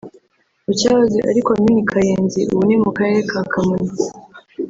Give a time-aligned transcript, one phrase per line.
[0.65, 4.01] mu cyahoze ari Komini Kayenzi ubu ni mu Karere ka Kamonyi